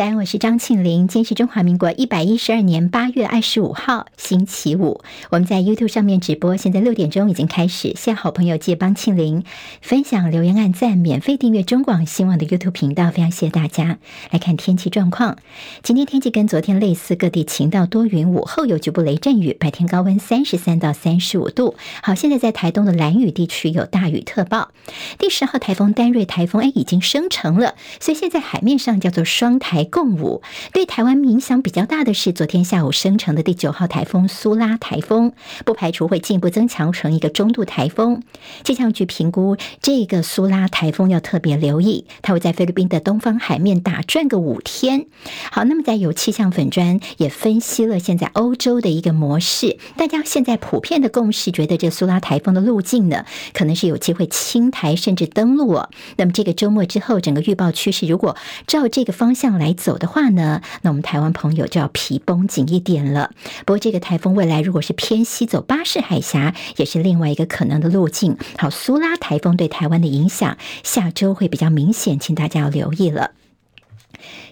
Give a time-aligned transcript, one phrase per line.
[0.00, 1.08] 早安，我是张庆玲。
[1.08, 5.02] 今天是中华民国一百一十二年八月二十五号，星期五。
[5.28, 7.92] 我们在 YouTube 上面直播，现在六点钟已经开始。
[7.94, 9.44] 谢好朋友借帮庆玲
[9.82, 13.98] 分享、留言、按赞、免费订阅中广新闻网的 YouTube 频道，非常谢谢大家。
[14.30, 15.36] 来看天气状况，
[15.82, 21.76] 今天天气跟昨天类似，各地晴到多云，午后有局部雷阵雨，白天高温三十三到三十五度。
[22.02, 24.70] 好，现在在台东的兰屿地区有大雨特报。
[25.18, 29.86] 第十号台风丹瑞台风哎已经生成了，所以现在海面上叫做双台。
[29.90, 30.40] 共舞，
[30.72, 35.32] 对台湾影响比较大的是昨天下午生成的第九号台风苏拉台风，
[35.64, 38.22] 不排除会进一步增强成一个中度台风。
[38.62, 45.06] 气象局评估这个苏拉台风要特别留意，它会在菲律宾的东方海面打转个五天。
[45.50, 55.90] 好，那么在有气象粉专也分析了现在欧洲的一个模式，大家现在普遍的共识觉得这苏拉台风的路径呢，可能是有机会侵台甚至登陆哦。
[56.16, 58.36] 那么这个周末之后，整个预报趋势如果
[58.68, 59.74] 照这个方向来。
[59.80, 63.30] 走的话呢，那我们台湾朋友就要皮绷紧一点了。
[63.64, 68.36] 不过这个台风未来如果是偏西走巴士海峡，也是另外一个可能的路径。
[68.58, 73.32] 好，苏拉台风对台湾的影响，下周会比较明显，请大家要留意了。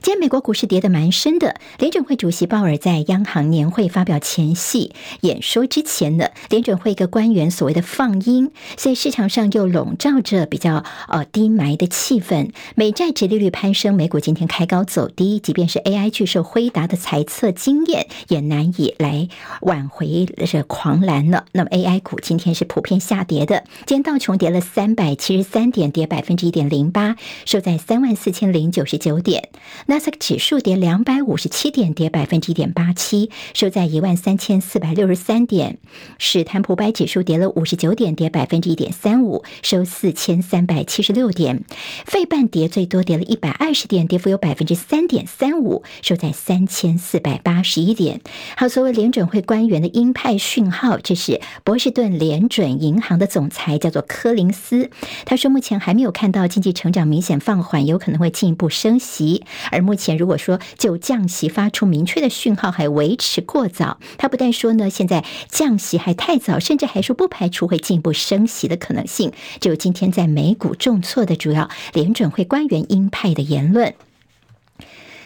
[0.03, 1.57] 今天美国股市跌得蛮深的。
[1.79, 12.51] 联准会主席鲍尔在央行年会发表前夕演说之前呢，联准会一个官员所谓的放鹰，所以市场上又笼罩着比较呃低霾的气氛。
[12.75, 19.29] 美债殖利率攀升，美股今天开高走低，即便是 AI 巨兽辉达的财测经验，也难以来
[19.63, 21.45] 挽回这狂澜了。
[21.53, 29.49] 那么 AI 股今天是普遍下跌的，今天道琼跌了三百七十三点，跌百分之一点零八，收在三万四千零九十九点。
[29.87, 35.79] 纳斯达克指数跌两百五十七点，跌百分之一点八七，收在一万三千四百六十三点。
[36.19, 41.65] 史坦普百指数跌了五十九点，跌百分之一点三五，收四千三百七十六点。
[42.05, 48.21] 费半跌最多，跌了一百二十点，跌幅有百分之三点三五，收在三千四百八十一点。
[48.57, 54.91] 好，所谓联准会官员的鹰派讯号，这是波士顿联准银行的总裁叫做柯林斯，
[55.25, 59.45] 他说目前还没有看到经济成长明显放缓，有可能会进一步升息。
[59.71, 69.33] 而目前，如果说就降息发出明确的讯号还维持过早，他不但说呢，现在降息还太早，甚至还说不排除会进一步升息的可能性。
[69.61, 73.95] 就今天在美股重挫的主要联准会官员鹰派的言论。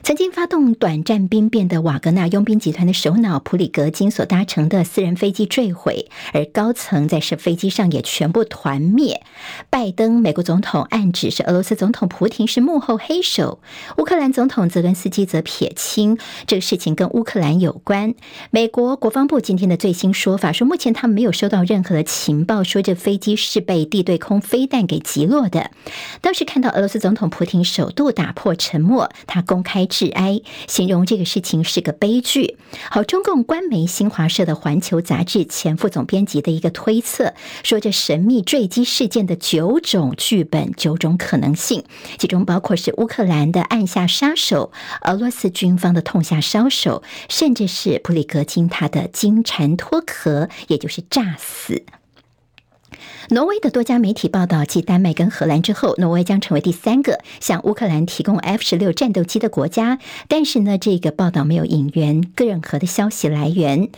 [0.05, 9.23] 曾经发动短暂兵变的瓦格纳佣兵集团的首脑普里格金所搭乘的私人飞机坠毁，而高层在是飞机上也全部团灭。
[9.71, 13.61] 拜登美国总统暗指是俄罗斯总统普丁是幕后黑手，
[13.97, 18.15] 乌克兰总统泽伦斯基则撇清这个事情跟乌克兰有关。
[18.51, 25.71] 美国国防部今天的最新说法说，目前他们没有收到任何的情报说这飞机是被地对空飞弹给击落的。
[26.21, 29.87] 当时看到俄罗斯总统普丁首度打破沉默，他公开。
[29.93, 32.57] 致哀，形容这个事情是个悲剧。
[32.91, 41.85] 好，中共官媒新华社的《环球》杂志前副总编辑的一个推测，说这神秘坠机事件的九种剧本、九种可能性，
[42.19, 51.85] 其中包括是乌克兰的暗下杀手、俄罗斯军方的痛下烧手，甚至是普里格金他的金蝉脱壳，也就是炸死。
[53.29, 59.99] 挪威的多家媒体报道，继丹麦跟荷兰之后，挪威将成为第三个向乌克兰提供 F 十六战斗机的国家。
[60.29, 63.89] 但是呢，这个报道没有引援任何的消息来源。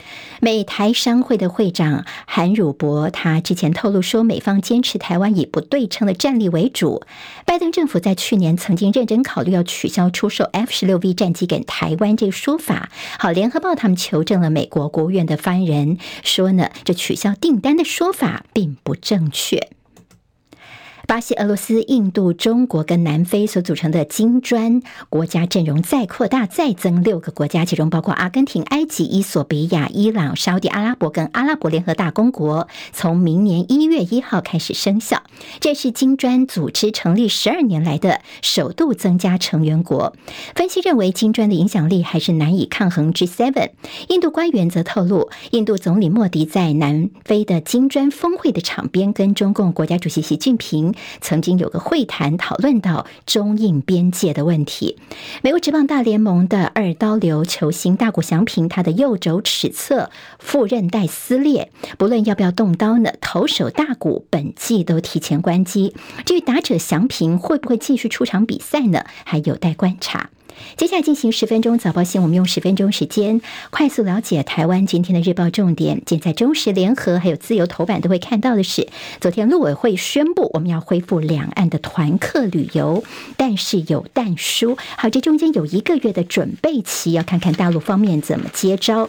[0.40, 7.02] 美台商会的会长韩汝博，他之前透露说，美方坚持台湾以不对称的战力为主。
[7.44, 12.90] 拜登政府在去年曾经认真考虑要取消出售 F 十六 V 战机给台湾这个说法。
[13.18, 19.30] 好，联合报他们求证了美国国务院的发言人，说呢，这取消订单的说法并不正。
[19.30, 19.58] 确。
[21.06, 35.22] 巴西、俄罗斯、印度、中国跟南非所组成的金砖国家阵容再扩大，再增六个国家，其中包括阿根廷、埃及、伊索比亚、伊朗、沙乌地阿拉伯跟阿拉伯联合大公国，从明年一月一号开始生效。
[35.60, 40.16] 这是金砖组织成立十二年来的首度增加成员国。
[40.54, 43.70] 分析认为，金砖的影响力还是难以抗衡 G7。
[44.08, 50.93] 印度官员则透露，印度总理莫迪在南非的金砖峰会的场边，跟中共国家主席习近平。
[51.20, 54.98] 曾经有个会谈讨论到中印边界的问题。
[55.42, 65.94] 美国职棒大联盟的二刀流球星大谷翔平，他的右肘尺侧副韧带撕裂，不论要不要动刀呢，投手大谷本季都提前关机。
[66.24, 69.04] 至于打者翔平会不会继续出场比赛呢？
[69.24, 70.30] 还有待观察。
[70.76, 73.40] 接下来进行十分钟早报新闻，我们用十分钟时间
[73.70, 76.02] 快速了解台湾今天的日报重点。
[76.06, 78.88] 现在中时联合还有自由头版都会看到的是，
[79.20, 83.04] 昨天陆委会宣布我们要恢复两岸的团客旅游，
[83.36, 89.08] 但是有但书，好，这中间有一个月的准备期，要看看大陆方面怎么接招。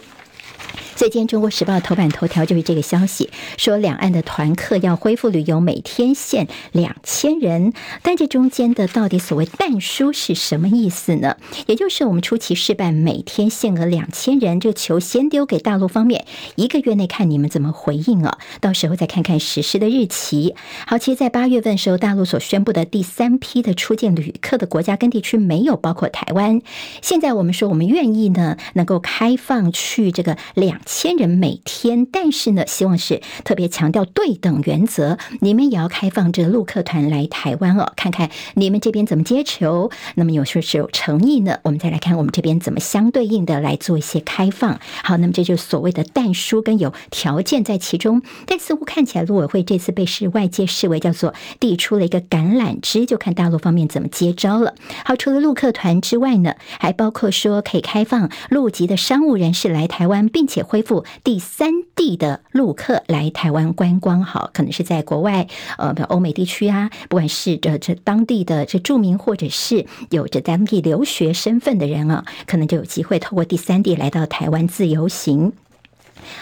[0.96, 3.28] 所以今天《中国时报》头版头条就是这个消息，
[3.58, 7.74] 说两岸的团客要恢复旅游，每天限两千人。
[8.00, 11.36] 但这中间的到底所谓“但书”是什么意思呢？
[11.66, 18.38] 也就是我们初期试办，每天限额两千人，这个球先丢给大陆方面，一个月内看你们怎么回应啊？
[18.62, 20.54] 到时候再看看实施的日期。
[20.86, 26.62] 好，其实，在八月份时候，大陆所宣布的第三批的出境旅客的国家跟地区没有包括台湾。
[27.02, 30.80] 现在我们说，我们愿意呢，能够开放去这个两。
[30.86, 35.18] 千人每天，但是呢，希望是特别强调对等原则。
[35.40, 39.90] 你们也要开放这个陆客团来台湾哦，看看你们这边怎么接球。
[40.14, 44.78] 那么有说是有诚意呢，我们再来看我们这边怎么相对应的来做一些开放。
[45.02, 48.22] 好，那么这就是所谓的但书跟有条件在其中。
[48.46, 54.76] 但似乎看起来陆委会这次被视外界视为叫做递出了一个橄榄枝，就看大陆方面怎么接招了。
[55.04, 60.75] 好，除了陆客团之外呢，还包括说可以开放陆籍的商务人士来台湾，并且会。
[60.76, 75.54] 恢复第三地的陆客来台湾观光，好，可能是在国外，呃，比如欧美地区啊，不管是这这当地的这住民，或者是有着当地留学身份的人啊，可能就有机会透过第三地来到台湾自由行。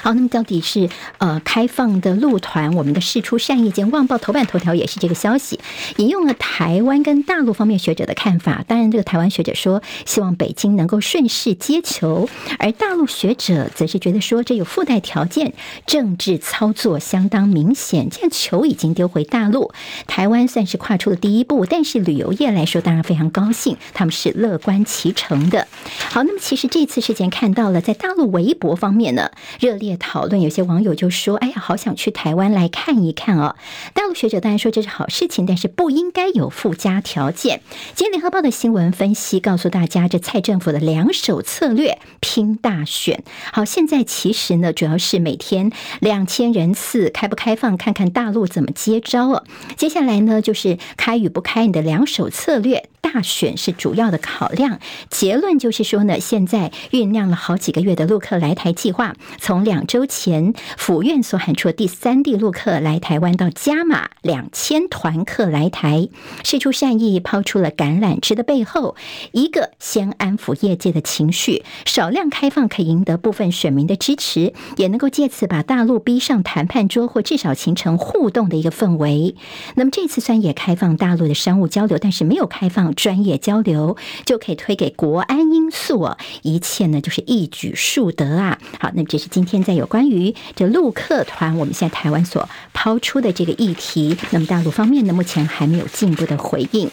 [0.02, 0.88] 好，那么到底是
[1.18, 5.60] 呃开放的路团，我们的事出善意，间旺报头版头条也是这个消息，
[5.96, 8.64] 引用了台湾跟大陆方面学者的看法。
[8.66, 12.28] 当然，这个台湾学者说希望北京能够顺势接球，
[12.58, 15.52] 而大陆学者则是觉得说这有附带条件，
[15.86, 18.08] 政治操作相当明显。
[18.10, 19.72] 这样球已经丢回大陆，
[20.06, 25.68] 台湾算是跨出了第一步，但是旅游业来说当然非常高兴，他们是乐观其成的。
[26.10, 29.73] 好，那么其实这次事件看到了在大陆微博方面呢，热。
[29.74, 33.56] 热烈讨论，有些网友就说：“哎呀，好想去台湾来看一看哦。”
[33.92, 37.60] 大陆学者当然说这是好事情，但是不应该有附加条件。
[37.96, 43.24] 今天联合报的新闻分析告诉大家，这蔡政府的两手策略拼大选。
[43.52, 49.44] 好，现在其实呢，主要是每天两千人次开不开放，看看大陆怎么接招哦。
[49.76, 52.88] 接下来呢，就是开与不开，你的两手策略。
[53.00, 54.80] 大选是主要的考量，
[55.10, 66.08] 结论就是说呢，现在酝酿了好几个月的陆客来台计划，从两周前府院所喊出第三地陆客来台湾到加码两千团客来台，
[66.44, 68.94] 释出善意，抛出了橄榄枝的背后，
[69.32, 79.34] 一个先安抚业界的情绪，少量开放可以赢得部分选民的支持，也能够借此把大陆逼上谈判桌，或至少形成互动的一个氛围。
[79.74, 82.94] 那么这次虽然也开放大陆的商务交流，但是没有开放。
[82.94, 88.58] 专业交流就可以推给国安因素啊，一切呢就是一举数得啊。
[88.78, 96.90] 好，那这是今天现在有关于这陆客团，我们现在台湾所抛出的这个议题，那么大陆方面呢，目前还没有进一步的回应。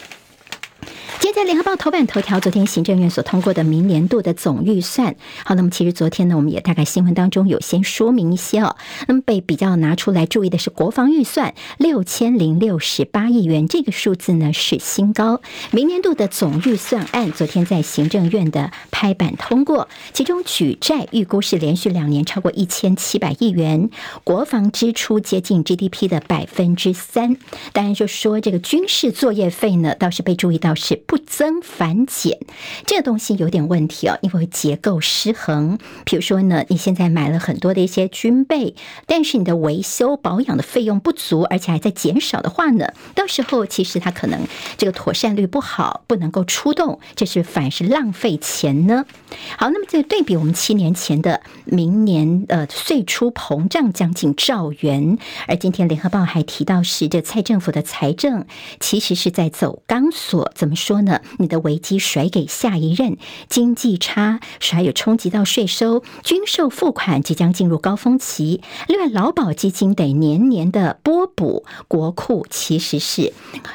[1.32, 5.14] 在，《联合报》头版头条，昨天行政院所通过的明年度的总预算。
[5.44, 8.76] 好，那么其实昨天呢，我们也大概新闻当中有先说明一些哦。
[9.08, 15.40] 那么被比较拿出来注意的是国防预算六千零六十八亿元，这个数字呢是新高。
[15.70, 23.88] 明年度的总预算案昨天在行政院的拍板通过，其中举债预估是连续两年超过一千七百亿元，
[24.24, 27.36] 国防支出接近 GDP 的百分之三。
[27.72, 31.02] 当然，就说这个军事作业费呢，倒是被注意到是。
[31.06, 32.38] 不增反减，
[32.84, 35.78] 这个东西有点问题哦，因为结构失衡。
[36.04, 38.74] 比如说呢，你现在买了很多的一些军备，
[39.06, 44.46] 但是你的维修保养的费用不足，而且还在减少的话呢，到时候其实它可能
[44.76, 49.06] 这个妥善率不好，不能够出动，这是反而是浪费钱呢。
[49.56, 55.16] 好，那么这对比我们七年前的明年呃岁出膨胀将近兆元，
[55.48, 58.44] 而今天联合报还提到是这蔡政府的财政
[58.80, 61.21] 其实是在走钢索，怎么说呢？
[61.38, 63.16] 你的危机甩给下一任，
[63.48, 68.60] 经济差，还有冲击到税收，军售付款即将进入高峰期。
[68.88, 73.32] 另外，劳保基金得年年的拨补，国库其实是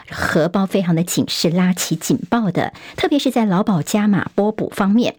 [0.09, 5.15] 荷包非常的紧，是拉起警报的，特别是在劳保加码拨补方面。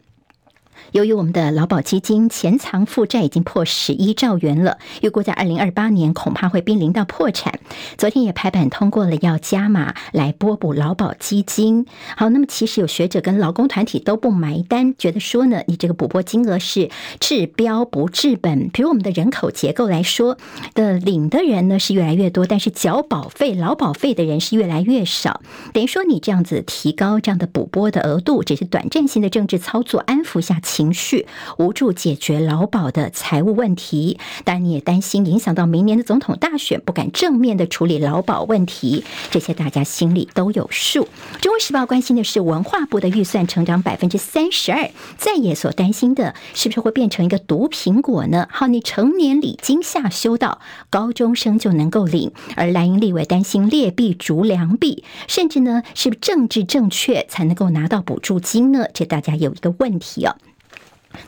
[0.93, 7.61] 由于我们的劳保基金潜藏负债已经破十一兆元了，预估在二零二八年恐怕会濒临到破产。
[7.97, 11.87] 昨天也拍板通过了要加码来拨补劳保基金。
[12.17, 16.91] 好，那么其实有学者跟劳工团体都不买单，觉得说呢，你这个补拨金额是
[17.21, 18.71] 治标不治本。
[18.71, 20.39] 比如我们的人口结构来说，
[20.75, 25.43] 的领的人呢是越来越多，但是缴保费、劳保费的人是越来越少。
[25.73, 34.21] 等于说你这样子提高这样的补拨的额度，只是短暂性的政治操作，安抚下情绪，无助解决劳保的财务问题。
[34.45, 39.03] 当然，你也担心影响到明年的总统大选，不敢正面的处理劳保问题。
[39.33, 41.09] 这些大家心里都有数。
[41.41, 48.47] 中国时报关心的是文化部的预算成长百分之三十二，再也所担心的是不是会变成一个毒苹果呢？
[48.53, 58.87] 好，你成年礼金下修到高中生就能够领，而蓝营立委担心劣币逐良币，甚至呢，是不是政治正确才能够拿到补助金呢？
[58.95, 60.37] 这大家有一个问题哦。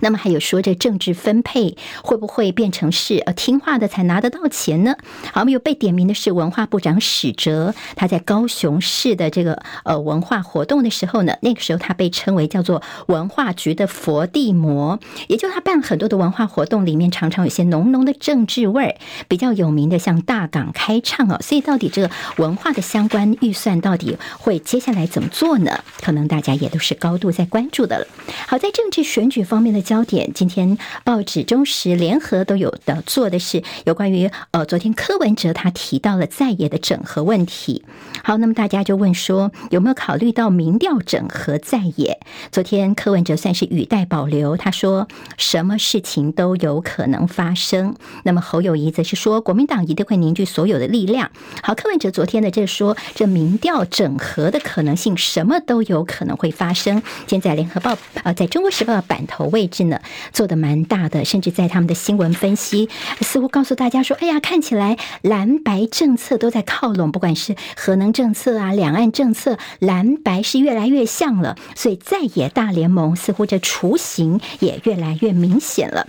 [0.01, 4.95] 那么还有说，这政治分配会不会变成是呃听话的才拿得到钱呢？
[5.33, 18.97] 好，我们有被点名的是文化部长史哲，他在高雄市的这个呃文化活动的时候呢，那个时候他被称为叫做文化局的佛地魔，也就他办很多的文化活动里面常常有些浓浓的政治味儿，
[19.29, 25.83] 比较有名的像大港开唱哦，所以到底这个文化的相关预算到底会接下来怎么做呢？
[26.01, 28.07] 可能大家也都是高度在关注的了。
[28.47, 29.80] 好，在政治选举方面的。
[29.81, 37.85] 焦点，今天报纸中时联合都有的做的是有关于呃，昨天柯文哲他提到了在野的整合问题。
[38.23, 42.21] 好，那么大家就问说有没有考虑到民调整合在野？
[42.53, 47.95] 昨天柯文哲算是语带保留，他说什么事情都有可能发生。
[48.25, 51.31] 那么侯友谊则是说国民党一定会凝聚所有的力量。
[51.63, 57.03] 好，柯文哲昨天的这说这民调整合的可能性什么都有可能会发生。
[57.27, 60.01] 现在联合报呃，在中国时报的版头位置呢，
[60.33, 62.89] 做的蛮大的，甚至在他们的新闻分析
[63.21, 71.57] 似乎告诉大家说：“哎呀，看起来蓝白政策都在靠拢，不管是核能政策啊、两岸政策，蓝白是越来越像了。
[71.77, 76.07] 所以在野大联盟似乎这雏形也越来越明显了。”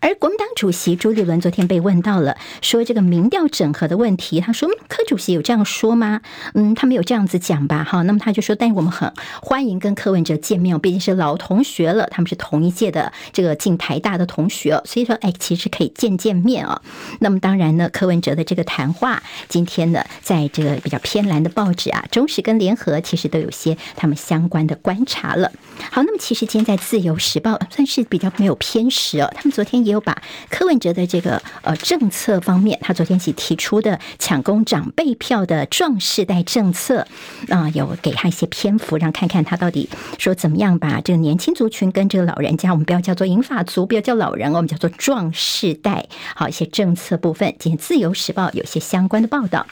[0.00, 6.20] 而国民党主席朱立伦昨天被问到了，说这个民调整合的问题，他说：“柯主席有这样说吗？
[6.54, 7.84] 嗯，他没有这样子讲吧？
[7.84, 16.82] 哈，那么他就说，但是我们很欢迎跟柯文哲见面，毕竟是老同学了，他们是同一届的这个进台大的同学，所以说，哎，其实可以见见面啊。
[17.20, 25.52] 那么当然呢，柯文哲的这个谈话，今天呢，在这个比较偏蓝的报纸啊，中时跟联合，其实都有些他们相关的观察了。
[25.90, 29.78] 好，那么其实今天在自由时报算是比较没有偏食哦，他们昨天。
[29.84, 37.06] 也有把柯文哲的这个呃政策方面，他昨天起提出的抢攻长辈票的壮世代政策
[37.48, 46.08] 啊，有给他一些篇幅，让看看他到底说怎么样把这个年轻族群跟这个老人家，我们不要叫做银发族，不要叫老人，我们叫做壮世代。
[46.34, 49.66] 好，一些政策部分，今天自由时报有些相关的报道。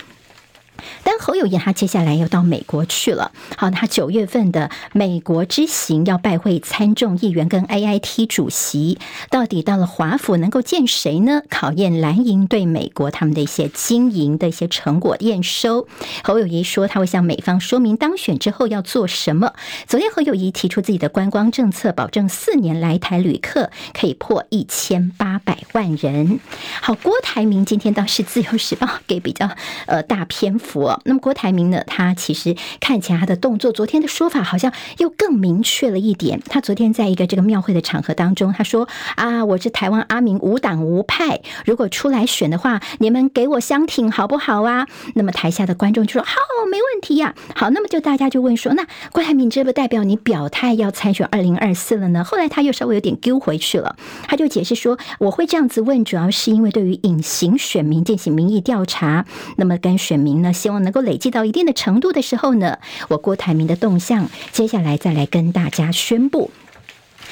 [1.02, 3.32] 但侯友谊他接下来要到美国去了。
[3.56, 8.98] 好，他九月份的美国之行要拜会参众议员跟 AIT 主席，
[9.30, 11.42] 到底到了华府能够见谁呢？
[11.48, 15.86] 考验蓝营对美国他们的一些经营的一些成果验收。
[16.22, 19.52] 侯友谊说他会向美方说明当选之后要做什么。
[19.86, 26.40] 昨天侯友谊提出自己的观光政策，保证四年来台旅客可以破一千八百万人。
[26.82, 29.50] 好，郭台铭今天倒是自由时报给比较
[29.86, 30.65] 呃大篇幅。
[31.04, 31.82] 那么郭台铭呢？
[31.86, 36.40] 他其实看起来他的动作，昨天的说法好像又更明确了一点。
[36.48, 46.36] 他昨天在一个这个庙会的场合当中，他说：“啊，我是台湾阿明，无党无派，如果出来选的话，你们给我相挺好不好啊？”那么台下的观众就说：“好，
[46.70, 53.96] 没问题呀。”好，那么就大家就问说：“那郭台铭这不代表你表态要参选二零二四了呢？”后来他又稍微有点丢回去了，
[54.26, 59.24] 他就解释说：“我会这样子问，主要是因为对于隐形选民进行民意调查，
[59.56, 66.50] 那么跟选民呢。”希望能够累积到一定的程度的时候呢，我郭台铭的动向，接下来再来跟大家宣布。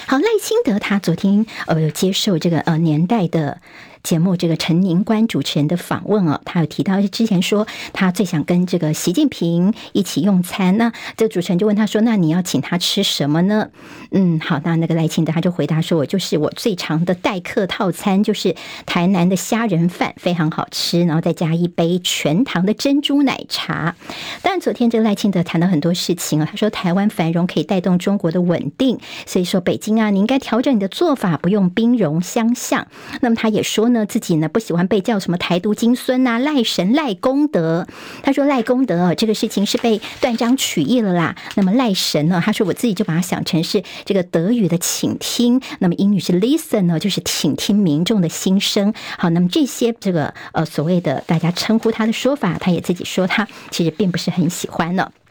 [0.06, 3.60] 好，赖清德他昨天呃有接受这个呃年代的。
[4.04, 13.70] 节目这个陈宁官主持人的访问啊，他有提到之前说他最想跟这个习近平一起用餐，那这个主持人就问他说：“那你要请他吃什么呢？”
[14.12, 23.96] 嗯，好，那那个赖清德他就回答说：“我就是我最长的待客套餐，就是台南的虾仁饭非常好吃，然后再加一杯全糖的珍珠奶茶。”
[24.44, 32.86] 但昨天这个赖清德谈到很多事情啊，他说台湾繁荣可以带动中国的稳定，所以说北京啊，你应该调整你的做法，不用兵戎相向。
[33.22, 33.88] 那么他也说。
[33.93, 37.86] 呢自己呢不喜欢被叫什么台独金孙呐、赖神赖功德。
[38.22, 41.36] 他说赖功德，这个事情是被断章取义了啦。
[41.56, 48.94] 那么赖神呢，他说我自己就把它想成是这个德语的倾听，那么英语是 listen 呢，就是倾听民众的心声。
[49.18, 55.12] 好，那么这些这个呃所谓的大家称呼他的说法，他也自己说他其实并不是很喜欢呢。《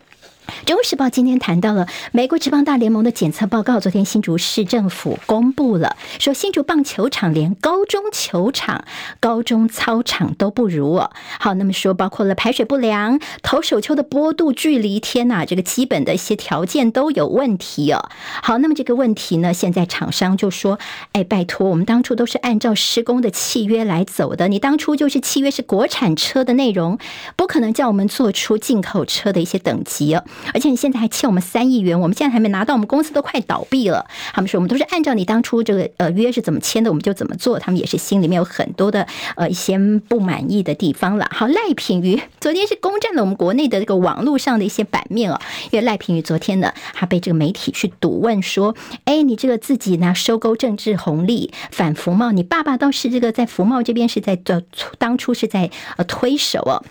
[0.65, 3.79] 中国时报》今天谈到了美国职棒大联盟的检测报告。
[3.79, 8.85] 昨天新竹市政府公布了，说新竹棒球场连高中球场、
[9.19, 11.11] 高中操场都不如哦。
[11.39, 18.09] 好，那么说包括了排水不良、投手丘的坡度、距离，天呐，这个基本的一些条件都有问题哦。
[18.41, 20.79] 好，那么这个问题呢，现在厂商就说
[21.13, 26.97] ：“哎，拜托，我们当初都是按照施工的契约来走的，你当初就是契约是国产车的内容，
[27.35, 30.23] 不可能叫我们做出进口车的一些等级哦。”
[30.53, 34.05] 而且你现在还欠我们三亿元，我们现在还没拿到，我们公司都快倒闭了。
[34.33, 37.59] 他们说我们都是按照你当初这个呃约是怎么签的，我们就怎么做。
[37.59, 41.29] 他们也是心里面有很多的呃一些不满意的地方了。
[41.33, 45.39] 好，赖品妤昨天是攻占了我们国内的这个网络上的一些版面哦，
[45.71, 48.75] 因为赖品妤昨天呢，他被这个媒体去堵问说，
[49.05, 54.61] 哎，你这个自己呢收购政治红利反服贸，你爸爸倒是这个在服贸这边是在做
[54.97, 56.83] 当初是在呃推手哦。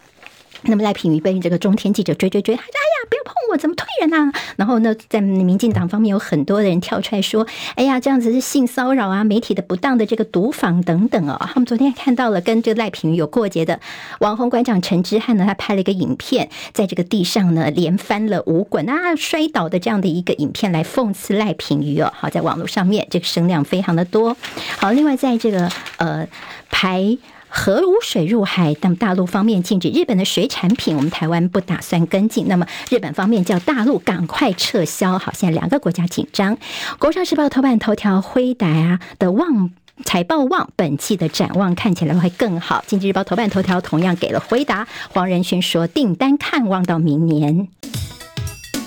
[0.64, 2.60] 那么赖品妤被这个中天记者追追追，哎，
[3.08, 4.32] 不要碰我，怎么推人呢、啊？
[4.56, 11.36] 然后呢，在民进党方面有很多的人跳出来说，哎呀，这样子是性骚扰啊，媒体的不当的这个毒访等等哦。
[11.40, 13.80] 他们昨天看到了跟这个赖品妤有过节的
[14.20, 22.12] 网红馆长陈之汉呢，他拍了一个影片，在这个地上呢连翻了五滚啊，摔倒的这样的一个影片来讽刺赖品妤哦。
[22.14, 24.36] 好，在网络上面这个声量非常的多。
[24.78, 26.26] 好，另外在这个呃
[26.70, 27.18] 排。
[27.54, 32.46] 核污水入海，那么大陆方面禁止日本的水产品，我们台湾不打算跟进。
[32.48, 35.18] 那么日本方面叫大陆赶快撤销。
[35.18, 36.56] 好，现在两个国家紧张。
[36.98, 39.70] 国商时报头版头条，辉达啊的旺
[40.02, 42.82] 财报旺，本季的展望看起来会更好。
[42.86, 47.68] 经济日报头版头条同样给了辉达，黄仁勋说订单看望到明年。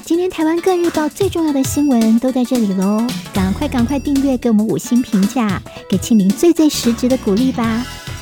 [0.03, 7.86] 今天台湾各日报最重要的新闻都在这里喽，赶快赶快订阅，给我们五星评价，给庆玲最最实质的鼓励吧。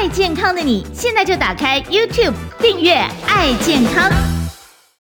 [0.00, 2.94] 爱健康的你，现在就打开 YouTube 订阅
[3.28, 4.10] “爱健康”。